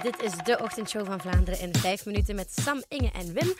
Dit 0.00 0.22
is 0.22 0.32
de 0.44 0.58
ochtendshow 0.62 1.06
van 1.06 1.20
Vlaanderen 1.20 1.60
in 1.60 1.74
vijf 1.74 2.06
minuten 2.06 2.34
met 2.34 2.52
Sam, 2.62 2.82
Inge 2.88 3.10
en 3.12 3.32
Wim. 3.32 3.54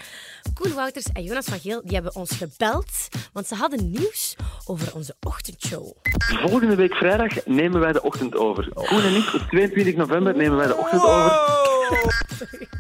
Koen 0.54 0.74
Wouters 0.74 1.06
en 1.12 1.22
Jonas 1.22 1.44
van 1.44 1.58
Geel 1.58 1.80
die 1.84 1.94
hebben 1.94 2.14
ons 2.14 2.30
gebeld, 2.30 3.08
want 3.32 3.46
ze 3.46 3.54
hadden 3.54 3.90
nieuws 3.90 4.36
over 4.64 4.94
onze 4.94 5.14
ochtendshow. 5.20 5.92
Volgende 6.40 6.74
week 6.74 6.94
vrijdag 6.94 7.46
nemen 7.46 7.80
wij 7.80 7.92
de 7.92 8.02
ochtend 8.02 8.36
over. 8.36 8.68
Koen 8.74 9.02
en 9.02 9.14
ik 9.14 9.34
op 9.34 9.40
22 9.40 9.94
november 9.94 10.36
nemen 10.36 10.56
wij 10.56 10.66
de 10.66 10.76
ochtend 10.76 11.02
over. 11.02 11.30
Wow! 11.30 12.70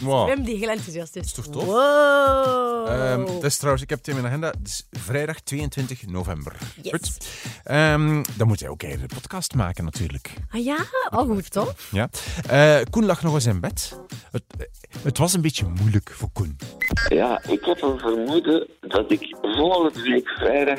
Wow. 0.00 0.28
Wim 0.28 0.44
die 0.44 0.56
heel 0.56 0.68
enthousiast 0.68 1.16
is. 1.16 1.24
is 1.24 1.32
toch 1.32 1.46
tof? 1.46 1.64
Wow! 1.64 2.86
Ehm, 2.88 3.24
dat 3.24 3.44
is 3.44 3.56
trouwens, 3.56 3.82
ik 3.82 3.90
heb 3.90 3.98
het 3.98 4.08
in 4.08 4.14
mijn 4.14 4.26
agenda. 4.26 4.46
Het 4.46 4.56
is 4.66 4.86
vrijdag 4.90 5.40
22 5.40 6.06
november. 6.06 6.52
Yes. 6.82 6.92
Goed. 6.92 7.28
Ehm, 7.64 8.22
dan 8.36 8.46
moet 8.46 8.60
jij 8.60 8.68
ook 8.68 8.82
eerder 8.82 9.00
een 9.02 9.16
podcast 9.20 9.54
maken, 9.54 9.84
natuurlijk. 9.84 10.32
Ah 10.50 10.64
ja? 10.64 10.76
Oh, 11.10 11.28
goed, 11.30 11.50
toch? 11.50 11.74
Ja. 11.90 12.08
Eh, 12.48 12.76
Koen 12.90 13.04
lag 13.04 13.22
nog 13.22 13.34
eens 13.34 13.46
in 13.46 13.60
bed. 13.60 14.00
Het, 14.30 14.42
eh, 14.58 14.66
het 15.02 15.18
was 15.18 15.32
een 15.32 15.40
beetje 15.40 15.66
moeilijk 15.80 16.10
voor 16.14 16.28
Koen. 16.32 16.56
Ja, 17.08 17.42
ik 17.48 17.64
heb 17.64 17.82
een 17.82 17.98
vermoeden 17.98 18.66
dat 18.80 19.10
ik 19.10 19.36
volgende 19.40 20.02
week 20.02 20.28
vrijdag 20.28 20.78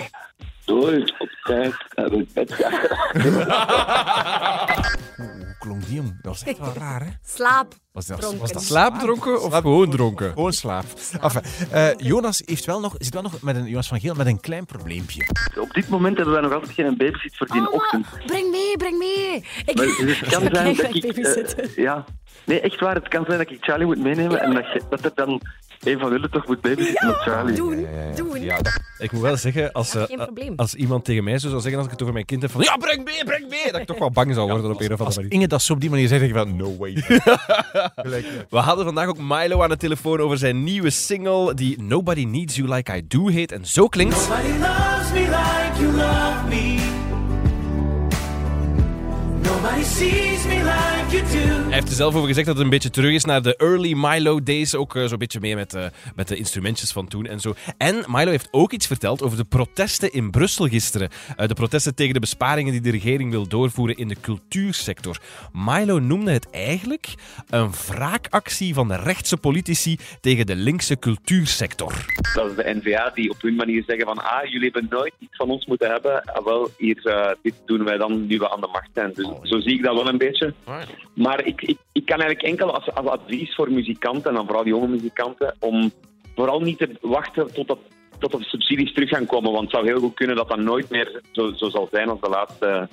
nooit 0.66 1.14
op 1.20 1.30
tijd 1.44 1.74
naar 1.96 2.10
mijn 2.10 2.30
bed 2.34 2.54
ga. 2.54 2.70
Klonk 5.68 5.88
die? 5.88 6.02
Dat 6.02 6.12
was 6.22 6.44
echt 6.44 6.60
wel 6.60 6.74
raar, 6.74 7.02
hè? 7.02 7.10
Slaap. 7.26 7.74
Was 7.92 8.06
dat, 8.06 8.36
was 8.38 8.52
dat 8.52 8.64
Slaapdronken 8.64 9.44
of 9.44 9.54
gewoon 9.54 9.90
dronken? 9.90 10.32
Gewoon 10.34 10.54
slaap. 10.54 10.86
Enfin, 11.22 11.42
eh, 11.72 11.88
Jonas 11.98 12.42
heeft 12.46 12.66
wel 12.66 12.80
nog, 12.80 12.96
zit 12.98 13.14
wel 13.14 13.22
nog 13.22 13.42
met 13.42 13.56
een, 13.56 13.66
Jonas 13.66 13.88
van 13.88 14.00
Geel 14.00 14.14
met 14.16 14.28
een 14.28 14.40
klein 14.40 14.66
probleempje. 14.66 15.28
Op 15.60 15.74
dit 15.74 15.90
moment 15.90 16.16
hebben 16.16 16.34
wij 16.34 16.44
nog 16.44 16.54
altijd 16.54 16.72
geen 16.72 16.98
babysit 16.98 17.38
voor 17.38 17.48
die 17.48 17.62
Oh, 17.68 17.74
ochtend. 17.74 18.06
breng 18.26 18.52
mee, 18.52 18.78
breng 18.78 18.98
mee. 18.98 19.36
Ik, 19.66 19.76
Maar 19.76 19.86
dus 19.86 20.20
het 20.20 20.30
kan 20.34 20.44
ik 20.44 20.76
zijn 20.76 20.76
dat 20.76 20.96
ik... 20.96 21.48
eh, 21.58 21.76
ja. 21.76 22.06
Nee, 22.44 22.60
echt 22.62 22.80
waar. 22.80 22.96
Het 22.96 23.08
kan 23.08 23.24
zijn 23.26 23.38
dat 23.38 23.50
ik 23.52 23.58
Charlie 23.62 23.86
moet 23.86 23.98
meenemen 24.00 24.42
en 24.42 24.54
dat, 24.54 24.66
je, 24.74 24.82
dat 24.90 25.04
er 25.06 25.12
dan 25.16 25.42
een 25.84 26.00
van 26.00 26.12
jullie 26.12 26.30
toch 26.30 26.48
moet 26.48 26.62
babysitten 26.62 27.08
met 27.08 27.16
Charlie. 27.16 27.56
Doen, 27.56 27.88
doen. 28.16 28.42
Ja, 28.42 28.58
dat, 28.62 28.80
Ik 28.98 29.12
moet 29.12 29.22
wel 29.22 29.38
zeggen, 29.38 29.72
als, 29.72 29.92
Ja, 29.92 30.08
eh, 30.08 30.24
probleem. 30.24 30.54
als 30.56 30.76
iemand 30.76 31.06
tegen 31.06 31.24
mij 31.24 31.40
zo 31.40 31.50
zou 31.50 31.62
zeggen, 31.62 31.78
als 31.78 31.86
ik 31.86 31.92
het 31.92 32.02
over 32.02 32.14
mijn 32.14 32.26
kind 32.26 32.42
heb, 32.42 32.52
van 32.52 32.62
ja, 32.62 32.78
breng 32.78 33.04
mee, 33.04 33.24
breng 33.26 33.50
mee, 33.50 33.72
dat 33.72 33.82
ik 33.82 33.88
toch 33.88 34.00
wel 34.00 34.12
bang 34.12 34.34
zou 34.34 34.50
worden 34.52 34.72
op 34.72 34.82
een 34.82 34.94
of 34.94 35.00
als 35.00 35.00
andere 35.00 35.16
manier. 35.22 35.32
Inge 35.34 35.48
dat 35.48 35.62
zo 35.62 35.74
op 35.74 35.82
die 35.82 35.90
manier 35.90 36.08
zegt, 36.08 36.22
denk 36.22 36.34
je 36.34 36.40
van, 36.40 36.56
no 36.56 36.78
way. 36.78 36.94
Gelijk, 37.96 38.26
ja. 38.26 38.46
We 38.50 38.58
hadden 38.58 38.86
vandaag 38.86 39.08
ook 39.08 39.18
Milo 39.18 39.64
aan 39.64 39.70
de 39.70 39.78
telefoon 39.78 40.20
over 40.20 40.38
zijn 40.38 40.64
nieuwe 40.64 40.90
single, 40.90 41.54
die 41.54 41.82
Nobody 41.82 42.24
Needs 42.24 42.56
You 42.56 42.70
Like 42.74 42.96
I 42.98 43.08
Do 43.08 43.28
heet. 43.28 43.52
En 43.52 43.66
zo 43.66 43.88
klinkt... 43.88 44.16
Nobody 44.16 44.48
loves 44.48 45.12
me 45.12 45.20
like 45.20 45.82
you 45.82 45.92
love 45.96 46.48
me. 46.50 46.76
Nobody 49.68 49.86
sees 49.86 50.46
me 50.46 50.64
like 50.64 51.16
you 51.16 51.24
do. 51.24 51.68
Hij 51.68 51.74
heeft 51.74 51.90
er 51.90 51.96
zelf 51.96 52.16
over 52.16 52.28
gezegd 52.28 52.46
dat 52.48 52.56
het 52.56 52.64
een 52.64 52.72
beetje 52.72 52.90
terug 52.90 53.14
is 53.14 53.26
naar 53.26 53.42
de 53.42 53.56
early 53.56 53.94
Milo 53.96 54.44
days. 54.44 54.76
Ook 54.76 54.96
eh, 54.96 55.06
zo'n 55.06 55.18
beetje 55.18 55.40
mee 55.40 55.56
met, 55.56 55.74
eh, 55.74 55.86
met 56.16 56.28
de 56.28 56.36
instrumentjes 56.36 56.92
van 56.92 57.08
toen 57.08 57.26
en 57.26 57.40
zo. 57.40 57.54
En 57.78 58.04
Milo 58.08 58.30
heeft 58.30 58.48
ook 58.52 58.72
iets 58.72 58.88
verteld 58.88 59.22
over 59.22 59.38
de 59.38 59.44
protesten 59.44 60.12
in 60.14 60.32
Brussel 60.32 60.68
gisteren. 60.68 61.10
Eh, 61.38 61.48
de 61.48 61.54
protesten 61.54 61.96
tegen 61.96 62.14
de 62.14 62.20
besparingen 62.20 62.72
die 62.72 62.82
de 62.82 62.92
regering 62.92 63.32
wil 63.32 63.48
doorvoeren 63.48 63.98
in 63.98 64.08
de 64.08 64.16
cultuursector. 64.22 65.18
Milo 65.52 66.00
noemde 66.00 66.32
het 66.32 66.50
eigenlijk 66.50 67.14
een 67.50 67.72
wraakactie 67.88 68.74
van 68.74 68.88
de 68.88 68.96
rechtse 68.96 69.38
politici 69.38 69.98
tegen 70.22 70.46
de 70.46 70.56
linkse 70.56 71.00
cultuursector. 71.00 71.94
Dat 72.34 72.50
is 72.50 72.56
de 72.56 72.80
NVA 72.84 73.12
die 73.14 73.30
op 73.30 73.42
hun 73.42 73.56
manier 73.56 73.84
zeggen 73.88 74.06
van 74.06 74.18
ah, 74.18 74.44
jullie 74.44 74.70
hebben 74.72 74.88
nooit 74.90 75.14
iets 75.20 75.36
van 75.36 75.50
ons 75.50 75.66
moeten 75.66 75.90
hebben. 75.90 76.24
Ah, 76.24 76.46
wel, 76.46 76.70
hier, 76.78 77.06
eh, 77.06 77.32
dit 77.42 77.54
doen 77.66 77.84
wij 77.84 77.98
dan 77.98 78.28
nu 78.28 78.38
we 78.38 78.52
aan 78.52 78.62
de 78.62 78.68
macht 78.68 78.90
zijn. 78.94 79.12
Dus 79.14 79.28
zo 79.42 79.57
zie 79.62 79.74
ik 79.74 79.84
dat 79.84 79.96
wel 79.96 80.08
een 80.08 80.18
beetje. 80.18 80.54
Maar 81.14 81.46
ik, 81.46 81.62
ik, 81.62 81.78
ik 81.92 82.06
kan 82.06 82.20
eigenlijk 82.20 82.50
enkel 82.50 82.74
als, 82.74 82.94
als 82.94 83.08
advies 83.08 83.56
voor 83.56 83.72
muzikanten, 83.72 84.30
en 84.30 84.36
dan 84.36 84.46
vooral 84.46 84.66
jonge 84.66 84.88
muzikanten, 84.88 85.56
om 85.60 85.92
vooral 86.36 86.60
niet 86.60 86.78
te 86.78 86.98
wachten 87.02 87.54
tot, 87.54 87.68
dat, 87.68 87.80
tot 88.20 88.32
de 88.32 88.44
subsidies 88.44 88.94
terug 88.94 89.10
gaan 89.10 89.26
komen. 89.26 89.52
Want 89.52 89.64
het 89.64 89.72
zou 89.72 89.86
heel 89.86 90.00
goed 90.00 90.14
kunnen 90.14 90.36
dat 90.36 90.50
dat 90.50 90.60
nooit 90.60 90.90
meer 90.90 91.22
zo, 91.32 91.52
zo 91.54 91.70
zal 91.70 91.88
zijn 91.92 92.10
als 92.10 92.22
de 92.22 92.30
laatste 92.30 92.90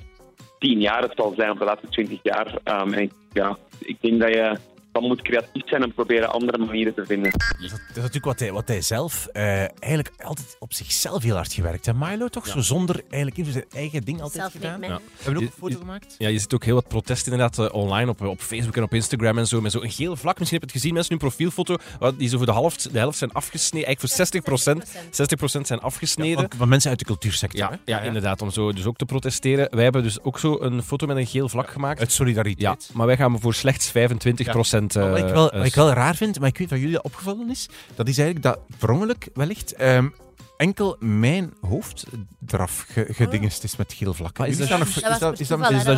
tien 0.58 0.80
jaar 0.80 1.02
het 1.02 1.12
zal 1.16 1.34
zijn, 1.36 1.50
of 1.50 1.58
de 1.58 1.64
laatste 1.64 1.88
twintig 1.88 2.18
jaar. 2.22 2.58
Ehm, 2.64 2.92
en 2.92 3.02
ik, 3.02 3.12
ja, 3.32 3.58
ik 3.78 3.96
denk 4.00 4.20
dat 4.20 4.34
je 4.34 4.56
dan 4.94 5.02
moet 5.02 5.22
creatief 5.22 5.68
zijn 5.68 5.82
en 5.82 5.94
proberen 5.94 6.32
andere 6.32 6.58
manieren 6.58 6.94
te 6.94 7.04
vinden. 7.06 7.30
Dat, 7.30 7.40
dat 7.60 7.70
is 7.88 7.94
natuurlijk 7.96 8.24
wat 8.24 8.38
hij, 8.38 8.52
wat 8.52 8.68
hij 8.68 8.80
zelf 8.80 9.26
eh, 9.26 9.42
eigenlijk 9.58 10.12
altijd 10.18 10.56
op 10.58 10.72
zichzelf 10.72 11.22
heel 11.22 11.34
hard 11.34 11.52
gewerkt. 11.52 11.86
Hè, 11.86 11.94
Milo 11.94 12.28
toch? 12.28 12.46
Zo 12.46 12.60
zonder 12.60 13.00
eigenlijk 13.08 13.38
even 13.38 13.52
zijn 13.52 13.64
eigen 13.74 14.02
ding 14.04 14.20
altijd 14.20 14.50
gedaan. 14.52 14.80
We 14.80 14.86
hebben 14.86 15.02
ook 15.26 15.38
Je- 15.40 15.44
een 15.46 15.52
foto 15.58 15.78
gemaakt. 15.78 16.14
Ja, 16.18 16.28
je 16.28 16.38
ziet 16.38 16.54
ook 16.54 16.64
heel 16.64 16.74
wat 16.74 16.88
protest 16.88 17.24
inderdaad 17.26 17.58
eh, 17.58 17.74
online 17.74 18.10
op, 18.10 18.20
op 18.20 18.40
Facebook 18.40 18.76
en 18.76 18.82
op 18.82 18.94
Instagram 18.94 19.38
en 19.38 19.46
zo. 19.46 19.60
Met 19.60 19.72
zo'n 19.72 19.90
geel 19.90 20.16
vlak. 20.16 20.38
Misschien 20.38 20.58
heb 20.60 20.68
je 20.68 20.74
het 20.74 20.82
gezien, 20.82 20.94
mensen, 20.94 21.12
hun 21.18 21.28
profielfoto. 21.28 21.76
wat- 21.98 22.18
Die 22.18 22.28
zo 22.28 22.36
voor 22.36 22.46
de 22.46 22.52
helft, 22.52 22.92
de 22.92 22.98
helft 22.98 23.18
zijn 23.18 23.32
afgesneden. 23.32 23.86
Eigenlijk 23.86 24.14
voor 24.16 24.26
60% 24.26 24.82
60% 25.10 25.66
zijn 25.66 25.80
afgesneden. 25.80 26.44
Ook 26.44 26.54
van 26.56 26.68
mensen 26.68 26.90
uit 26.90 26.98
de 26.98 27.04
cultuursector. 27.04 27.60
Ja, 27.60 27.70
hè? 27.70 27.76
ja, 27.84 28.00
inderdaad, 28.00 28.42
om 28.42 28.50
zo 28.50 28.72
dus 28.72 28.84
ook 28.86 28.96
te 28.96 29.04
protesteren. 29.04 29.68
Wij 29.70 29.82
hebben 29.84 30.02
dus 30.02 30.22
ook 30.22 30.38
zo 30.38 30.56
een 30.60 30.82
foto 30.82 31.06
met 31.06 31.16
een 31.16 31.26
geel 31.26 31.48
vlak 31.48 31.70
gemaakt. 31.70 31.98
Uit 32.00 32.08
Ja, 32.08 32.14
solidariteit. 32.14 32.90
maar 32.92 33.06
wij 33.06 33.16
gaan 33.16 33.40
voor 33.40 33.54
slechts 33.54 33.90
25 33.90 34.50
procent. 34.50 34.83
Wat, 34.92 35.18
ik 35.18 35.28
wel, 35.28 35.50
wat 35.50 35.66
ik 35.66 35.74
wel 35.74 35.92
raar 35.92 36.14
vind, 36.14 36.40
maar 36.40 36.48
ik 36.48 36.58
weet 36.58 36.70
wat 36.70 36.78
jullie 36.78 36.94
dat 36.94 37.04
opgevallen 37.04 37.50
is, 37.50 37.68
dat 37.94 38.08
is 38.08 38.18
eigenlijk 38.18 38.46
dat 38.46 38.78
per 38.78 38.90
ongeluk 38.90 39.28
wellicht 39.34 39.74
ehm, 39.74 40.08
enkel 40.56 40.96
mijn 41.00 41.52
hoofd 41.60 42.04
eraf 42.46 42.84
ge- 42.88 43.06
gedingest 43.10 43.64
is 43.64 43.76
met 43.76 43.92
geel 43.92 44.14
vlak. 44.14 44.38
Is 44.38 44.56
dat 44.56 44.66
staan 44.66 44.78
nog- 44.78 44.88
juist? 44.88 45.12
is 45.12 45.18
dat, 45.18 45.38
is 45.38 45.48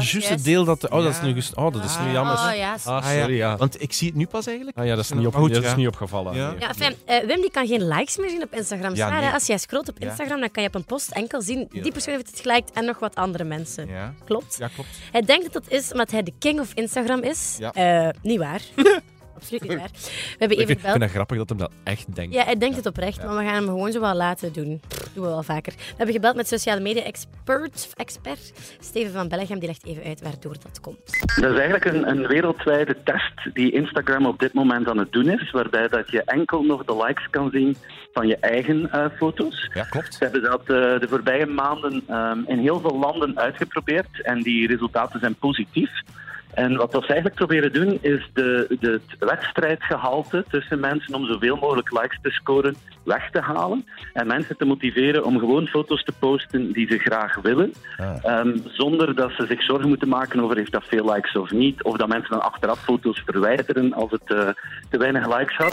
is 0.01 0.13
juist 0.13 0.29
het 0.29 0.45
deel 0.45 0.65
dat... 0.65 0.89
Oh, 0.91 1.03
dat 1.03 1.13
is 1.13 1.21
nu, 1.21 1.33
gest- 1.35 1.57
oh, 1.57 1.73
dat 1.73 1.85
is 1.85 1.99
nu 1.99 2.05
Ah. 2.07 2.13
jammer. 2.13 2.35
Oh 2.35 2.57
ja, 2.57 2.77
Ah, 2.85 2.97
Ah, 2.97 3.13
ja. 3.15 3.21
sorry, 3.21 3.37
ja. 3.37 3.57
Want 3.57 3.83
ik 3.83 3.93
zie 3.93 4.09
het 4.09 4.17
nu 4.17 4.27
pas 4.27 4.47
eigenlijk. 4.47 4.77
Ah, 4.79 4.85
ja, 4.87 4.95
dat 4.95 5.05
is 5.05 5.11
niet, 5.13 5.27
op, 5.27 5.33
dat 5.53 5.65
is 5.65 5.75
niet 5.75 5.87
opgevallen. 5.87 6.35
Ja. 6.35 6.51
Nee. 6.51 6.61
Ja, 6.61 6.75
fijn. 6.75 6.95
Eh, 7.05 7.27
Wim 7.27 7.41
die 7.41 7.51
kan 7.51 7.67
geen 7.67 7.89
likes 7.89 8.17
meer 8.17 8.31
zien 8.31 8.43
op 8.43 8.55
Instagram 8.55 8.93
nee. 8.93 9.31
Als 9.33 9.47
jij 9.47 9.59
scrolt 9.59 9.89
op 9.89 9.97
Ja. 9.99 10.09
Instagram, 10.09 10.41
dan 10.41 10.51
kan 10.51 10.63
je 10.63 10.69
op 10.69 10.75
een 10.75 10.85
post 10.85 11.11
enkel 11.11 11.43
zien 11.43 11.69
die 11.71 11.93
persoon 11.93 12.15
heeft 12.15 12.31
het 12.31 12.41
geliked 12.41 12.71
en 12.73 12.85
nog 12.85 12.99
wat 12.99 13.15
andere 13.15 13.45
mensen. 13.45 13.89
Ja. 13.89 14.15
Klopt? 14.25 14.57
ja, 14.59 14.69
klopt. 14.75 14.89
Hij 15.13 15.23
denkt 15.23 15.45
dat 15.45 15.53
dat 15.53 15.73
is 15.73 15.93
omdat 15.93 16.11
hij 16.11 16.23
de 16.23 16.33
king 16.39 16.61
of 16.61 16.73
Instagram 16.75 17.23
is. 17.23 17.57
Ja. 17.59 17.73
Eh, 17.73 18.09
niet 18.23 18.39
waar. 18.39 18.61
Absoluut 19.37 19.63
niet 19.63 19.79
waar. 19.83 19.91
We 19.93 20.37
hebben 20.39 20.59
Ik 20.59 20.63
even 20.63 20.67
vind, 20.67 20.79
ik 20.79 20.91
vind 20.91 21.01
dat 21.01 21.11
grappig 21.11 21.37
dat 21.37 21.49
hem 21.49 21.59
dat 21.59 21.71
echt 21.85 22.15
denkt. 22.15 22.35
Ja, 22.35 22.45
hij 22.45 22.59
denkt 22.59 22.77
het 22.77 22.87
oprecht, 22.87 23.25
maar 23.25 23.37
we 23.37 23.45
gaan 23.45 23.55
hem 23.55 23.65
gewoon 23.65 23.93
zo 23.93 24.01
wel 24.01 24.15
laten 24.15 24.53
doen. 24.53 24.81
Dat 24.89 25.11
doen 25.15 25.25
we 25.25 25.31
wel 25.31 25.43
vaker. 25.43 25.73
We 25.77 25.95
hebben 25.97 26.15
gebeld 26.15 26.37
met 26.37 26.49
sociale 26.49 26.81
media 26.81 27.03
expert, 27.03 27.93
expert 27.95 28.53
Steven 28.81 29.13
van 29.13 29.29
Bellegem. 29.29 29.59
Die 29.59 29.69
legt 29.69 29.87
even 29.87 30.03
uit 30.05 30.23
waardoor 30.23 30.57
dat 30.63 30.81
komt. 30.81 31.25
Dat 31.41 31.53
is 31.53 31.59
eigenlijk 31.59 31.85
een, 31.85 32.09
een 32.09 32.27
wereldwijde 32.27 32.97
test 33.05 33.55
die 33.55 33.73
Instagram 33.73 34.27
op 34.27 34.39
dit 34.39 34.53
moment 34.53 34.89
aan 34.89 34.99
het 34.99 35.13
doen 35.13 35.29
is, 35.29 35.51
waarbij 35.51 35.89
dat 35.89 36.11
je 36.11 36.23
enkel 36.25 36.63
nog 36.63 36.85
de 36.85 36.97
likes 36.97 37.31
kan 37.31 37.51
zien 37.51 37.77
van 38.13 38.27
je 38.27 38.37
eigen 38.37 38.91
eh, 38.91 39.05
foto's. 39.17 39.71
Ja, 39.75 39.83
klopt. 39.85 40.15
Ze 40.15 40.25
hebben 40.25 40.43
dat 40.43 40.61
eh, 40.61 40.67
de 41.01 41.07
voorbije 41.09 41.47
maanden 41.47 42.03
ehm, 42.09 42.41
in 42.47 42.59
heel 42.59 42.81
veel 42.81 42.99
landen 42.99 43.39
uitgeprobeerd 43.39 44.23
en 44.23 44.43
die 44.43 44.67
resultaten 44.67 45.21
zijn 45.21 45.35
positief. 45.35 45.91
En 46.55 46.77
wat 46.77 46.93
dat 46.93 47.03
ze 47.03 47.09
eigenlijk 47.09 47.37
proberen 47.37 47.73
doen, 47.73 47.99
is 48.01 48.31
de, 48.33 48.77
de, 48.81 48.91
het 48.91 49.29
wedstrijdgehalte 49.29 50.45
tussen 50.51 50.81
mensen 50.81 51.15
om 51.15 51.27
zoveel 51.27 51.57
mogelijk 51.57 51.91
likes 51.91 52.19
te 52.23 52.31
scoren 52.31 52.77
weg 53.05 53.31
te 53.31 53.41
halen. 53.41 53.87
En 54.12 54.27
mensen 54.27 54.57
te 54.57 54.65
motiveren 54.65 55.25
om 55.25 55.39
gewoon 55.39 55.67
foto's 55.67 56.05
te 56.05 56.12
posten 56.19 56.73
die 56.73 56.87
ze 56.87 56.99
graag 56.99 57.37
willen. 57.43 57.73
Ah. 57.97 58.25
Ehm, 58.25 58.59
zonder 58.65 59.15
dat 59.15 59.31
ze 59.31 59.47
zich 59.47 59.62
zorgen 59.62 59.89
moeten 59.89 60.09
maken 60.09 60.41
over 60.41 60.57
heeft 60.57 60.73
dat 60.73 60.84
veel 60.84 61.12
likes 61.12 61.37
of 61.37 61.51
niet. 61.51 61.83
Of 61.83 61.97
dat 61.97 62.09
mensen 62.09 62.31
dan 62.31 62.43
achteraf 62.43 62.83
foto's 62.83 63.23
verwijderen 63.27 63.93
als 63.93 64.11
het 64.11 64.23
eh, 64.27 64.49
te 64.91 64.99
weinig 64.99 65.39
likes 65.39 65.57
had. 65.57 65.73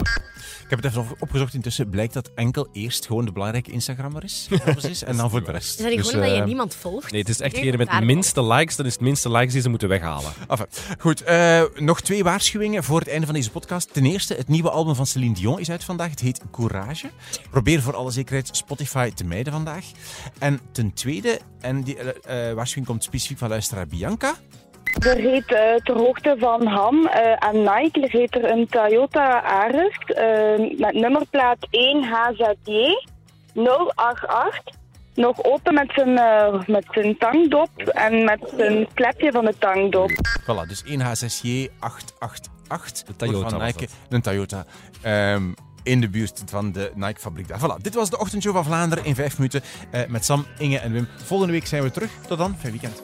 Ik 0.64 0.70
heb 0.70 0.82
het 0.82 0.84
even 0.84 1.00
op- 1.00 1.16
opgezocht. 1.22 1.54
Intussen 1.54 1.90
blijkt 1.90 2.14
dat 2.14 2.30
enkel 2.34 2.68
eerst 2.72 3.06
gewoon 3.06 3.24
de 3.24 3.32
belangrijke 3.32 3.70
Instagrammer 3.70 4.24
is. 4.24 4.48
is 4.88 5.04
en 5.04 5.16
dan 5.16 5.30
voor 5.30 5.44
de 5.44 5.50
rest. 5.50 5.68
Is 5.68 5.76
dat 5.76 5.88
niet 5.88 5.96
Dus, 5.98 6.08
gewoon 6.08 6.24
dat 6.24 6.34
je 6.34 6.40
eh, 6.40 6.46
niemand 6.46 6.74
volgt? 6.74 7.10
Nee, 7.12 7.20
het 7.20 7.30
is 7.30 7.40
echt 7.40 7.54
degene 7.54 7.76
met 7.76 7.90
de 7.90 8.04
minste 8.04 8.44
likes. 8.44 8.76
Dan 8.76 8.86
is 8.86 8.92
het 8.92 9.00
minste 9.00 9.30
likes 9.30 9.52
die 9.52 9.62
ze 9.62 9.68
moeten 9.68 9.88
weghalen. 9.88 10.32
Enfin, 10.48 10.63
goed, 10.98 11.22
eh, 11.22 11.62
nog 11.74 12.00
twee 12.00 12.24
waarschuwingen 12.24 12.84
voor 12.84 12.98
het 12.98 13.08
einde 13.08 13.26
van 13.26 13.34
deze 13.34 13.50
podcast. 13.50 13.92
Ten 13.92 14.04
eerste, 14.04 14.34
het 14.34 14.48
nieuwe 14.48 14.70
album 14.70 14.94
van 14.94 15.06
Celine 15.06 15.34
Dion 15.34 15.60
is 15.60 15.70
uit 15.70 15.84
vandaag. 15.84 16.10
Het 16.10 16.20
heet 16.20 16.40
Courage. 16.50 17.10
Probeer 17.50 17.82
voor 17.82 17.94
alle 17.94 18.10
zekerheid 18.10 18.48
Spotify 18.56 19.10
te 19.10 19.24
mijden 19.24 19.52
vandaag. 19.52 19.84
En 20.38 20.60
ten 20.72 20.92
tweede, 20.92 21.38
en 21.60 21.82
die 21.82 21.96
eh, 21.98 22.48
eh, 22.48 22.54
waarschuwing 22.54 22.86
komt 22.86 23.04
specifiek 23.04 23.38
van 23.38 23.48
luisteraar 23.48 23.86
Bianca. 23.86 24.34
Er 24.98 25.16
heet 25.16 25.52
eh, 25.52 25.74
ter 25.74 25.96
hoogte 25.96 26.36
van 26.38 26.66
Ham 26.66 27.06
en 27.38 27.58
Nike 27.58 28.00
er 28.00 28.10
heet 28.10 28.34
er 28.34 28.50
een 28.50 28.66
Toyota 28.66 29.40
Aris 29.40 29.98
met 30.78 30.92
nummerplaat 30.92 31.58
1HZJ 31.66 32.72
088. 33.54 34.83
Nog 35.14 35.44
open 35.44 35.74
met 35.74 35.92
zijn, 35.94 36.18
eh, 36.18 36.62
met 36.66 36.84
zijn 36.90 37.18
tangdop 37.18 37.70
en 37.78 38.24
met 38.24 38.52
zijn 38.56 38.88
klepje 38.94 39.32
van 39.32 39.44
de 39.44 39.54
tangdop. 39.58 40.10
Voilà, 40.42 40.68
dus 40.68 40.82
1H6J888. 40.86 43.02
De 43.06 43.16
Toyota 43.16 43.48
Van 43.48 43.58
was 43.58 43.66
Nike, 43.66 43.78
dat. 43.78 43.90
een 44.08 44.22
Toyota. 44.22 44.64
Ehm, 45.02 45.42
in 45.82 46.00
de 46.00 46.08
buurt 46.08 46.42
van 46.46 46.72
de 46.72 46.90
Nike-fabriek. 46.94 47.48
daar. 47.48 47.58
Voilà, 47.60 47.82
dit 47.82 47.94
was 47.94 48.10
de 48.10 48.18
ochtendshow 48.18 48.54
van 48.54 48.64
Vlaanderen 48.64 49.04
in 49.04 49.14
vijf 49.14 49.36
minuten. 49.38 49.62
eh, 49.90 50.00
met 50.08 50.24
Sam, 50.24 50.46
Inge 50.58 50.78
en 50.78 50.92
Wim. 50.92 51.08
Volgende 51.24 51.52
week 51.52 51.66
zijn 51.66 51.82
we 51.82 51.90
terug. 51.90 52.10
Tot 52.28 52.38
dan, 52.38 52.56
fijn 52.58 52.72
weekend. 52.72 53.02